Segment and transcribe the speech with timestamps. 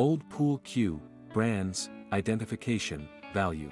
[0.00, 0.98] Old Pool Cue,
[1.34, 3.70] Brands, Identification, Value.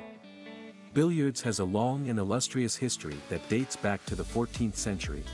[0.92, 5.24] Billiards has a long and illustrious history that dates back to the 14th century.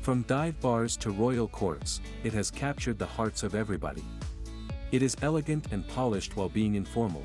[0.00, 4.02] From dive bars to royal courts, it has captured the hearts of everybody.
[4.90, 7.24] It is elegant and polished while being informal.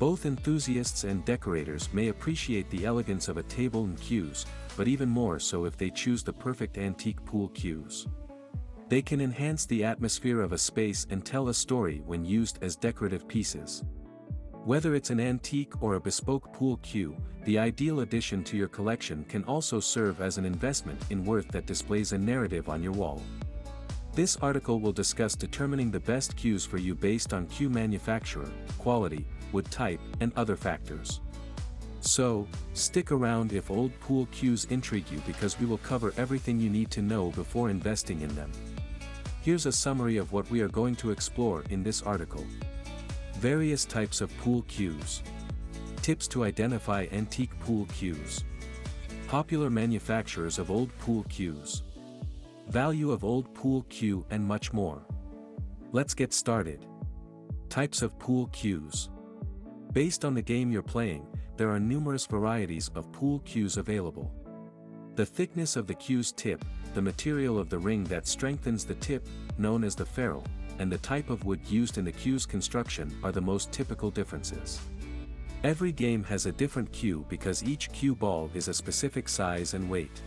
[0.00, 4.44] Both enthusiasts and decorators may appreciate the elegance of a table and cues,
[4.76, 8.08] but even more so if they choose the perfect antique pool cues.
[8.92, 12.76] They can enhance the atmosphere of a space and tell a story when used as
[12.76, 13.84] decorative pieces.
[14.66, 17.16] Whether it's an antique or a bespoke pool cue,
[17.46, 21.64] the ideal addition to your collection can also serve as an investment in worth that
[21.64, 23.22] displays a narrative on your wall.
[24.12, 29.24] This article will discuss determining the best cues for you based on cue manufacturer, quality,
[29.52, 31.22] wood type, and other factors.
[32.00, 36.68] So, stick around if old pool cues intrigue you because we will cover everything you
[36.68, 38.52] need to know before investing in them.
[39.42, 42.46] Here's a summary of what we are going to explore in this article.
[43.40, 45.20] Various types of pool cues.
[46.00, 48.44] Tips to identify antique pool cues.
[49.26, 51.82] Popular manufacturers of old pool cues.
[52.68, 55.02] Value of old pool cue and much more.
[55.90, 56.86] Let's get started.
[57.68, 59.10] Types of pool cues.
[59.92, 64.32] Based on the game you're playing, there are numerous varieties of pool cues available.
[65.14, 69.26] The thickness of the cue's tip, the material of the ring that strengthens the tip,
[69.58, 70.46] known as the ferrule,
[70.78, 74.80] and the type of wood used in the cue's construction are the most typical differences.
[75.64, 79.90] Every game has a different cue because each cue ball is a specific size and
[79.90, 80.22] weight.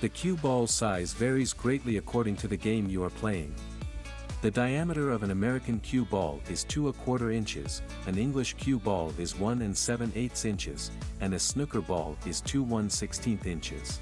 [0.00, 3.54] The cue ball size varies greatly according to the game you are playing.
[4.40, 8.78] The diameter of an American cue ball is 2 a quarter inches, an English cue
[8.78, 13.46] ball is 1 and 7 eighths inches, and a snooker ball is 2 1 16th
[13.46, 13.98] inches.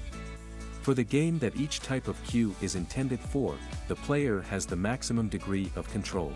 [0.83, 3.55] For the game that each type of cue is intended for,
[3.87, 6.31] the player has the maximum degree of control.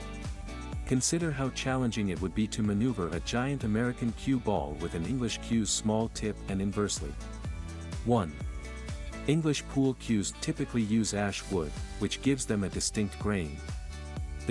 [0.87, 5.05] Consider how challenging it would be to maneuver a giant American cue ball with an
[5.05, 7.13] English cue's small tip and inversely.
[8.05, 8.33] 1.
[9.27, 13.55] English pool cues typically use ash wood, which gives them a distinct grain.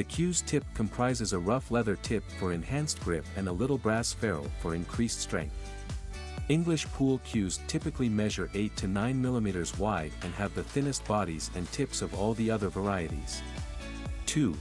[0.01, 4.15] The cue's tip comprises a rough leather tip for enhanced grip and a little brass
[4.15, 5.55] ferrule for increased strength.
[6.49, 11.51] English pool cues typically measure 8 to 9 mm wide and have the thinnest bodies
[11.55, 13.43] and tips of all the other varieties.
[14.25, 14.57] 2.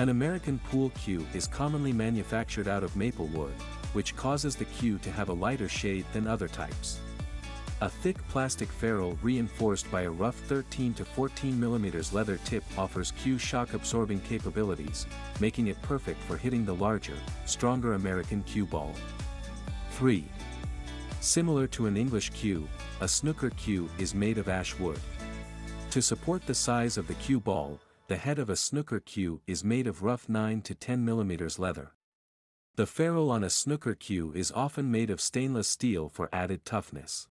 [0.00, 3.54] An American pool cue is commonly manufactured out of maple wood,
[3.92, 6.98] which causes the cue to have a lighter shade than other types.
[7.82, 13.12] A thick plastic ferrule reinforced by a rough 13 to 14 mm leather tip offers
[13.12, 15.06] cue shock absorbing capabilities,
[15.40, 18.94] making it perfect for hitting the larger, stronger American cue ball.
[19.92, 20.26] 3.
[21.20, 22.68] Similar to an English cue,
[23.00, 25.00] a snooker cue is made of ash wood.
[25.92, 29.64] To support the size of the cue ball, the head of a snooker cue is
[29.64, 31.92] made of rough 9 to 10 mm leather.
[32.76, 37.26] The ferrule on a snooker cue is often made of stainless steel for added toughness.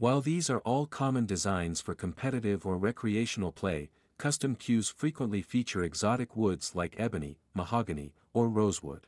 [0.00, 5.84] While these are all common designs for competitive or recreational play, custom cues frequently feature
[5.84, 9.06] exotic woods like ebony, mahogany, or rosewood.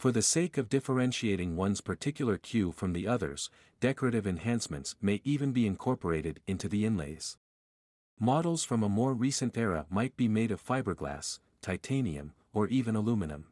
[0.00, 5.52] For the sake of differentiating one's particular cue from the others, decorative enhancements may even
[5.52, 7.38] be incorporated into the inlays.
[8.18, 13.44] Models from a more recent era might be made of fiberglass, titanium, or even aluminum.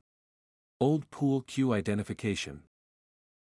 [0.80, 2.64] Old Pool Cue Identification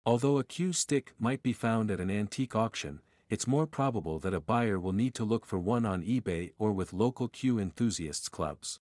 [0.06, 4.36] Although a cue stick might be found at an antique auction, it's more probable that
[4.36, 8.30] a buyer will need to look for one on eBay or with local cue enthusiasts
[8.30, 8.80] clubs.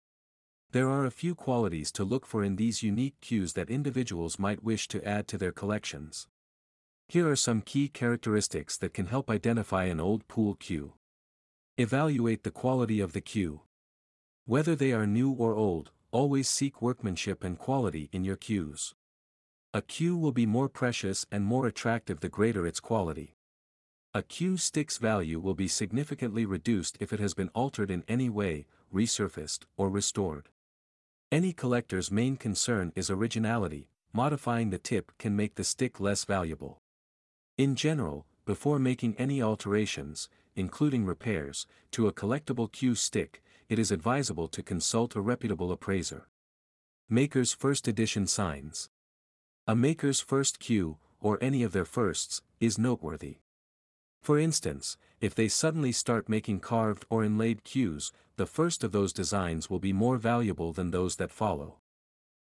[0.73, 4.63] There are a few qualities to look for in these unique cues that individuals might
[4.63, 6.27] wish to add to their collections.
[7.07, 10.94] Here are some key characteristics that can help identify an old pool cue.
[11.77, 13.61] Evaluate the quality of the cue.
[14.45, 18.94] Whether they are new or old, always seek workmanship and quality in your cues.
[19.73, 23.35] A cue will be more precious and more attractive the greater its quality.
[24.13, 28.29] A cue stick's value will be significantly reduced if it has been altered in any
[28.29, 30.50] way, resurfaced, or restored.
[31.31, 36.80] Any collector's main concern is originality, modifying the tip can make the stick less valuable.
[37.57, 43.91] In general, before making any alterations, including repairs, to a collectible cue stick, it is
[43.91, 46.30] advisable to consult a reputable appraiser.
[47.09, 48.89] Maker's First Edition Signs
[49.69, 53.39] A maker's first cue, or any of their firsts, is noteworthy.
[54.21, 59.11] For instance, if they suddenly start making carved or inlaid cues, the first of those
[59.11, 61.79] designs will be more valuable than those that follow.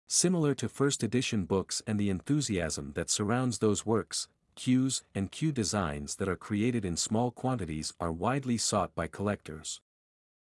[0.09, 5.53] Similar to first edition books and the enthusiasm that surrounds those works, cues and cue
[5.53, 9.79] designs that are created in small quantities are widely sought by collectors.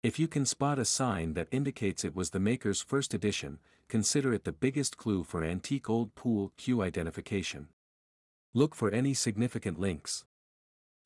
[0.07, 3.59] If you can spot a sign that indicates it was the maker's first edition,
[3.89, 7.67] consider it the biggest clue for antique old pool cue identification.
[8.53, 10.23] Look for any significant links.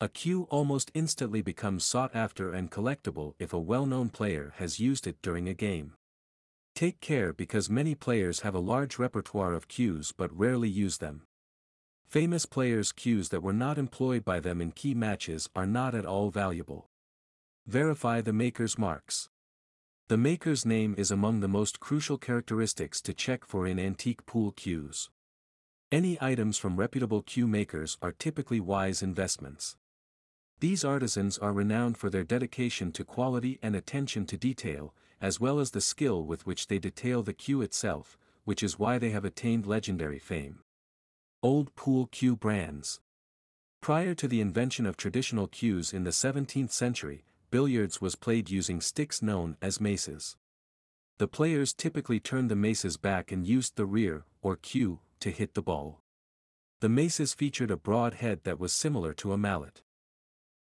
[0.00, 5.08] A cue almost instantly becomes sought after and collectible if a well-known player has used
[5.08, 5.94] it during a game.
[6.76, 11.22] Take care because many players have a large repertoire of cues but rarely use them.
[12.06, 16.06] Famous players' cues that were not employed by them in key matches are not at
[16.06, 16.86] all valuable.
[17.66, 19.28] Verify the maker's marks.
[20.08, 24.50] The maker's name is among the most crucial characteristics to check for in antique pool
[24.50, 25.10] cues.
[25.92, 29.76] Any items from reputable cue makers are typically wise investments.
[30.58, 35.60] These artisans are renowned for their dedication to quality and attention to detail, as well
[35.60, 39.24] as the skill with which they detail the cue itself, which is why they have
[39.24, 40.64] attained legendary fame.
[41.44, 43.00] Old Pool Cue Brands
[43.80, 48.80] Prior to the invention of traditional cues in the 17th century, billiards was played using
[48.80, 50.36] sticks known as maces.
[51.18, 55.52] The players typically turned the maces back and used the rear, or cue, to hit
[55.52, 56.00] the ball.
[56.80, 59.82] The maces featured a broad head that was similar to a mallet.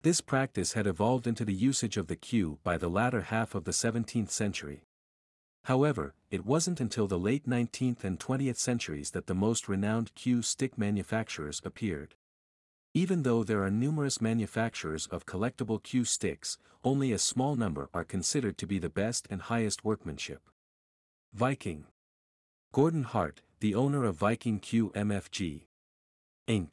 [0.01, 3.63] This practice had evolved into the usage of the cue by the latter half of
[3.63, 4.83] the 17th century.
[5.63, 10.41] However, it wasn't until the late 19th and 20th centuries that the most renowned cue
[10.41, 12.15] stick manufacturers appeared.
[12.93, 18.03] Even though there are numerous manufacturers of collectible cue sticks, only a small number are
[18.03, 20.41] considered to be the best and highest workmanship.
[21.33, 21.85] Viking
[22.73, 25.61] Gordon Hart, the owner of Viking Cue MFG.
[26.47, 26.69] Inc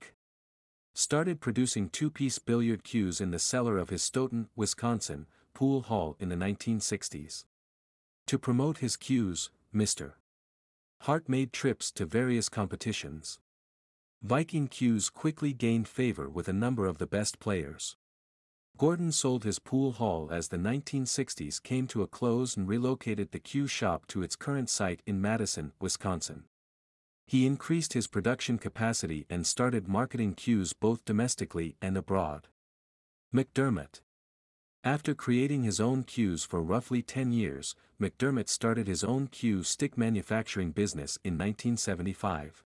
[0.95, 6.29] started producing two-piece billiard cues in the cellar of his Stoughton, Wisconsin, pool hall in
[6.29, 7.45] the 1960s.
[8.27, 10.15] To promote his cues, Mr.
[11.03, 13.39] Hart made trips to various competitions.
[14.23, 17.97] Viking cues quickly gained favor with a number of the best players.
[18.77, 23.39] Gordon sold his pool hall as the 1960s came to a close and relocated the
[23.39, 26.45] cue shop to its current site in Madison, Wisconsin.
[27.29, 32.49] He increased his production capacity and started marketing cues both domestically and abroad.
[33.33, 34.01] McDermott
[34.83, 39.97] After creating his own cues for roughly 10 years, McDermott started his own cue stick
[39.97, 42.65] manufacturing business in 1975.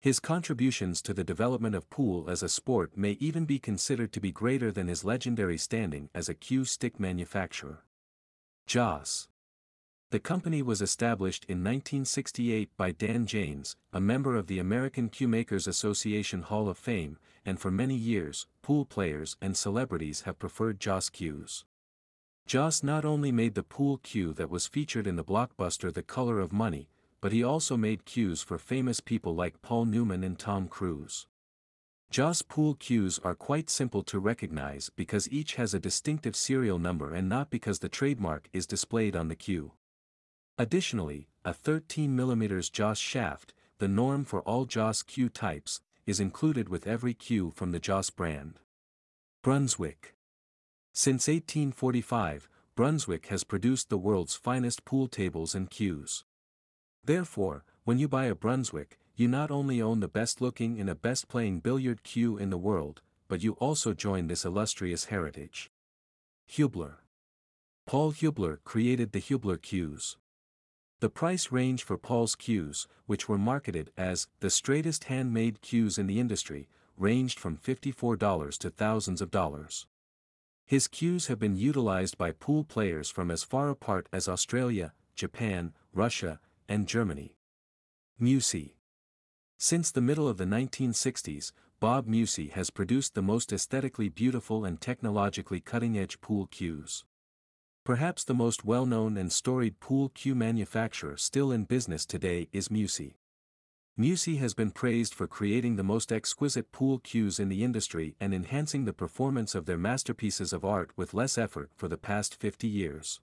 [0.00, 4.20] His contributions to the development of pool as a sport may even be considered to
[4.20, 7.84] be greater than his legendary standing as a cue stick manufacturer.
[8.66, 9.28] Joss
[10.10, 15.26] the company was established in 1968 by Dan Janes, a member of the American Cue
[15.26, 20.78] Makers Association Hall of Fame, and for many years, pool players and celebrities have preferred
[20.78, 21.64] Joss cues.
[22.46, 26.38] Joss not only made the pool cue that was featured in the blockbuster The Color
[26.38, 26.88] of Money,
[27.20, 31.26] but he also made cues for famous people like Paul Newman and Tom Cruise.
[32.10, 37.12] Joss pool cues are quite simple to recognize because each has a distinctive serial number
[37.12, 39.72] and not because the trademark is displayed on the cue.
[40.56, 46.86] Additionally, a 13mm Joss shaft, the norm for all Joss cue types, is included with
[46.86, 48.60] every cue from the Joss brand.
[49.42, 50.14] Brunswick
[50.92, 56.24] Since 1845, Brunswick has produced the world's finest pool tables and cues.
[57.06, 60.94] Therefore, when you buy a Brunswick, you not only own the best looking and a
[60.96, 65.70] best playing billiard cue in the world, but you also join this illustrious heritage.
[66.50, 66.96] Huebler
[67.86, 70.16] Paul Huebler created the Huebler cues.
[70.98, 76.08] The price range for Paul's cues, which were marketed as the straightest handmade cues in
[76.08, 79.86] the industry, ranged from $54 to thousands of dollars.
[80.64, 85.72] His cues have been utilized by pool players from as far apart as Australia, Japan,
[85.92, 87.36] Russia, and Germany.
[88.20, 88.74] Meucci
[89.58, 94.80] Since the middle of the 1960s, Bob Meucci has produced the most aesthetically beautiful and
[94.80, 97.04] technologically cutting-edge pool cues.
[97.84, 103.14] Perhaps the most well-known and storied pool cue manufacturer still in business today is Meucci.
[103.98, 108.34] Meucci has been praised for creating the most exquisite pool cues in the industry and
[108.34, 112.66] enhancing the performance of their masterpieces of art with less effort for the past 50
[112.66, 113.20] years.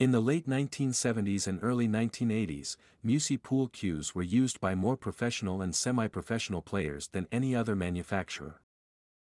[0.00, 5.62] In the late 1970s and early 1980s, Meucci pool cues were used by more professional
[5.62, 8.60] and semi-professional players than any other manufacturer.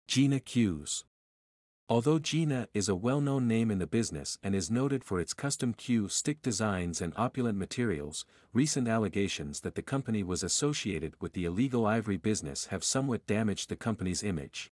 [0.08, 1.06] Gina Cues
[1.88, 5.76] Although Gina is a well-known name in the business and is noted for its custom
[5.76, 11.46] cue stick designs and opulent materials, recent allegations that the company was associated with the
[11.46, 14.72] illegal ivory business have somewhat damaged the company's image.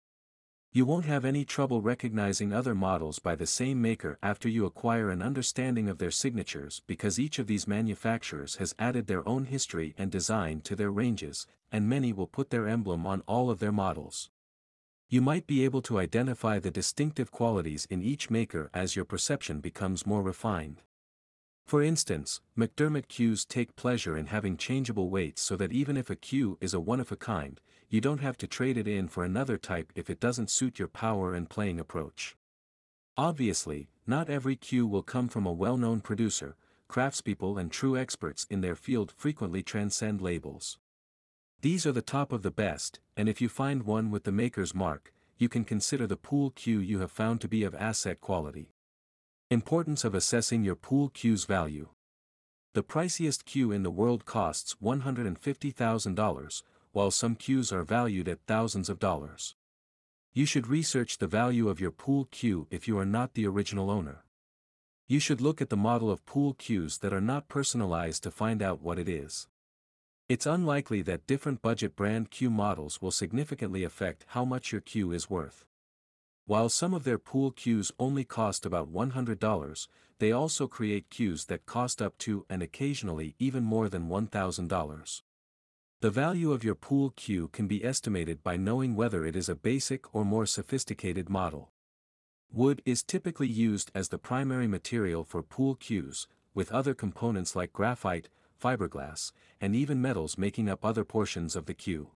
[0.73, 5.11] You won't have any trouble recognizing other models by the same maker after you acquire
[5.11, 9.97] an understanding of their signatures because each of these manufacturers has added their own history
[9.99, 13.73] and design to their ranges, and many will put their emblem on all of their
[13.73, 14.31] models.
[15.09, 19.59] You might be able to identify the distinctive qualities in each maker as your perception
[19.59, 20.83] becomes more refined.
[21.71, 26.17] For instance, McDermott cues take pleasure in having changeable weights so that even if a
[26.17, 30.11] cue is a one-of-a-kind, you don't have to trade it in for another type if
[30.11, 32.37] it doesn't suit your power and playing approach.
[33.17, 36.57] Obviously, not every cue will come from a well-known producer,
[36.89, 40.81] craftspeople and true experts in their field frequently transcend labels.
[41.61, 44.75] These are the top of the best, and if you find one with the maker's
[44.75, 48.73] mark, you can consider the pool cue you have found to be of asset quality.
[49.53, 51.89] Importance of assessing your pool cue's value.
[52.75, 58.89] The priciest cue in the world costs $150,000, while some cues are valued at thousands
[58.89, 59.57] of dollars.
[60.33, 63.91] You should research the value of your pool cue if you are not the original
[63.91, 64.23] owner.
[65.09, 68.63] You should look at the model of pool cues that are not personalized to find
[68.63, 69.49] out what it is.
[70.29, 75.11] It's unlikely that different budget brand cue models will significantly affect how much your cue
[75.11, 75.65] is worth.
[76.51, 79.87] While some of their pool cues only cost about $100,
[80.19, 85.23] they also create cues that cost up to and occasionally even more than $1,000.
[86.01, 89.55] The value of your pool cue can be estimated by knowing whether it is a
[89.55, 91.71] basic or more sophisticated model.
[92.53, 97.73] Wood is typically used as the primary material for pool cues, with other components like
[97.73, 98.29] graphite,
[98.61, 99.31] fiberglass,
[99.61, 102.11] and even metals making up other portions of the cue.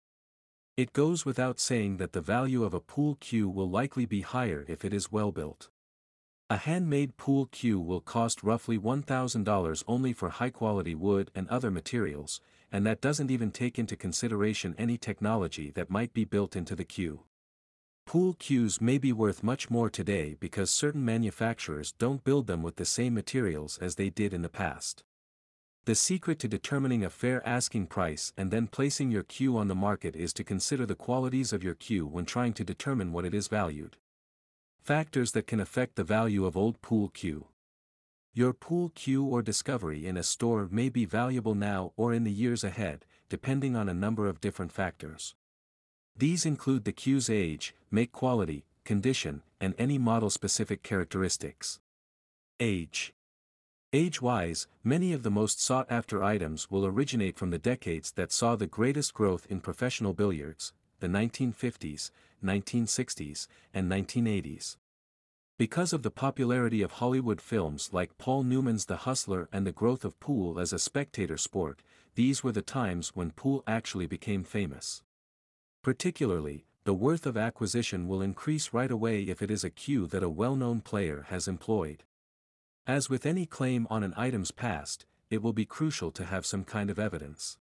[0.74, 4.64] It goes without saying that the value of a pool cue will likely be higher
[4.68, 5.68] if it is well built.
[6.48, 12.40] A handmade pool cue will cost roughly $1,000 only for high-quality wood and other materials,
[12.70, 16.84] and that doesn't even take into consideration any technology that might be built into the
[16.84, 17.24] cue.
[18.06, 22.76] Pool cues may be worth much more today because certain manufacturers don't build them with
[22.76, 25.04] the same materials as they did in the past.
[25.84, 29.74] The secret to determining a fair asking price and then placing your cue on the
[29.74, 33.34] market is to consider the qualities of your cue when trying to determine what it
[33.34, 33.96] is valued.
[34.80, 37.48] Factors that can affect the value of old pool cue.
[38.32, 42.30] Your pool cue or discovery in a store may be valuable now or in the
[42.30, 45.34] years ahead, depending on a number of different factors.
[46.16, 51.80] These include the cue's age, make quality, condition, and any model-specific characteristics.
[52.60, 53.12] Age
[53.94, 58.66] Age-wise, many of the most sought-after items will originate from the decades that saw the
[58.66, 62.10] greatest growth in professional billiards, the 1950s,
[62.42, 64.78] 1960s, and 1980s.
[65.58, 70.06] Because of the popularity of Hollywood films like Paul Newman's The Hustler and the growth
[70.06, 71.82] of pool as a spectator sport,
[72.14, 75.02] these were the times when pool actually became famous.
[75.82, 80.22] Particularly, the worth of acquisition will increase right away if it is a cue that
[80.22, 82.04] a well-known player has employed.
[82.86, 86.64] As with any claim on an item's past, it will be crucial to have some
[86.64, 87.56] kind of evidence.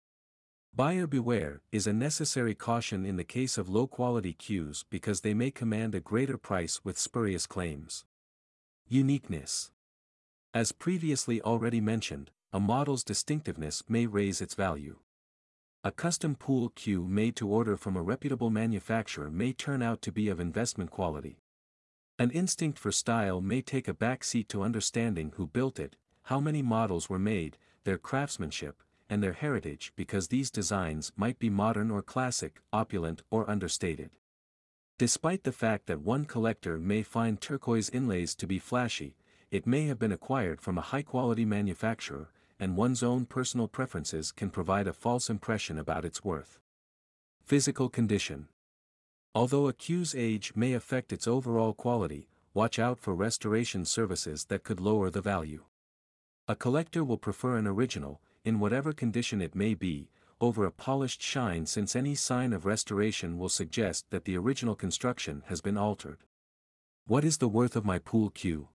[0.75, 5.51] Buyer beware is a necessary caution in the case of low-quality cues because they may
[5.51, 8.05] command a greater price with spurious claims.
[8.89, 9.71] Uniqueness.
[10.53, 14.99] As previously already mentioned, a model's distinctiveness may raise its value.
[15.83, 20.13] A custom pool cue made to order from a reputable manufacturer may turn out to
[20.13, 21.39] be of investment quality.
[22.19, 26.41] An instinct for style may take a back seat to understanding who built it, how
[26.41, 31.91] many models were made, their craftsmanship, and their heritage because these designs might be modern
[31.91, 34.09] or classic, opulent or understated.
[34.97, 39.19] Despite the fact that one collector may find turquoise inlays to be flashy,
[39.51, 44.49] it may have been acquired from a high-quality manufacturer, and one's own personal preferences can
[44.49, 46.61] provide a false impression about its worth.
[47.45, 48.49] Physical condition
[49.37, 54.65] Although a cue's age may affect its overall quality, watch out for restoration services that
[54.65, 55.65] could lower the value.
[56.49, 60.09] A collector will prefer an original, in whatever condition it may be,
[60.41, 65.43] over a polished shine since any sign of restoration will suggest that the original construction
[65.49, 66.25] has been altered.
[67.07, 68.69] What is the worth of my pool cue?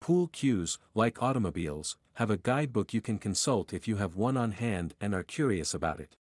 [0.00, 4.52] Pool cues, like automobiles, have a guidebook you can consult if you have one on
[4.52, 6.16] hand and are curious about it.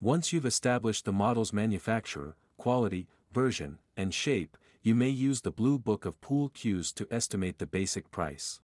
[0.00, 5.78] Once you've established the model's manufacturer, quality, version, and shape, you may use the Blue
[5.78, 8.60] Book of Pool cues to estimate the basic price.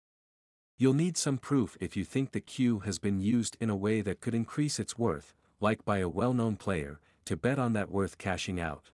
[0.76, 4.02] You'll need some proof if you think the cue has been used in a way
[4.02, 8.18] that could increase its worth, like by a well-known player, to bet on that worth
[8.18, 8.90] cashing out.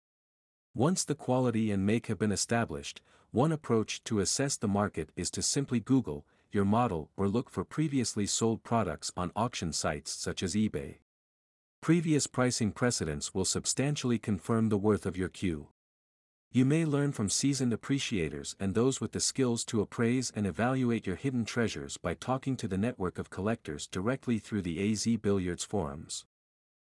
[0.74, 3.00] Once the quality and make have been established,
[3.30, 7.64] one approach to assess the market is to simply Google your model or look for
[7.64, 10.96] previously sold products on auction sites such as eBay.
[11.86, 15.68] Previous pricing precedents will substantially confirm the worth of your cue.
[16.50, 21.06] You may learn from seasoned appreciators and those with the skills to appraise and evaluate
[21.06, 25.62] your hidden treasures by talking to the network of collectors directly through the AZ Billiards
[25.62, 26.24] forums.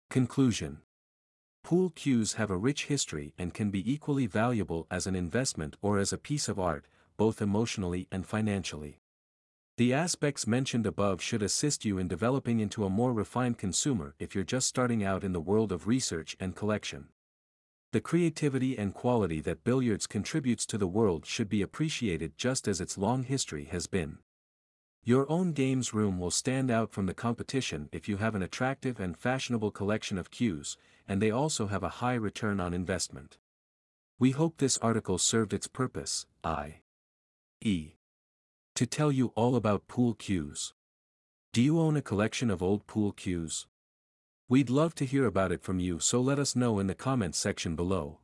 [0.08, 0.78] Conclusion
[1.62, 6.00] Pool cues have a rich history and can be equally valuable as an investment or
[6.00, 8.98] as a piece of art, both emotionally and financially.
[9.80, 14.34] The aspects mentioned above should assist you in developing into a more refined consumer if
[14.34, 17.08] you're just starting out in the world of research and collection.
[17.92, 22.78] The creativity and quality that billiards contributes to the world should be appreciated just as
[22.78, 24.18] its long history has been.
[25.02, 29.00] Your own games room will stand out from the competition if you have an attractive
[29.00, 30.76] and fashionable collection of cues,
[31.08, 33.38] and they also have a high return on investment.
[34.18, 37.94] We hope this article served its purpose, i.e.
[38.80, 40.72] to tell you all about pool cues.
[41.52, 43.66] Do you own a collection of old pool cues?
[44.48, 47.36] We'd love to hear about it from you so let us know in the comments
[47.36, 48.20] section below.